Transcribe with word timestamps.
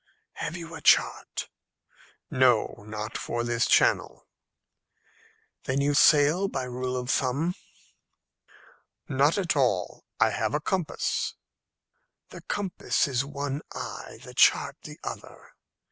"Have 0.33 0.57
you 0.57 0.73
a 0.73 0.81
chart?" 0.81 1.47
"No; 2.31 2.83
not 2.87 3.19
for 3.19 3.43
this 3.43 3.67
channel." 3.67 4.25
"Then 5.65 5.79
you 5.79 5.93
sail 5.93 6.47
by 6.47 6.63
rule 6.63 6.97
of 6.97 7.11
thumb?" 7.11 7.53
"Not 9.07 9.37
at 9.37 9.55
all. 9.55 10.03
I 10.19 10.31
have 10.31 10.55
a 10.55 10.59
compass." 10.59 11.35
"The 12.29 12.41
compass 12.41 13.07
is 13.07 13.23
one 13.23 13.61
eye, 13.75 14.17
the 14.23 14.33
chart 14.33 14.75
the 14.81 14.99
other." 15.03 15.53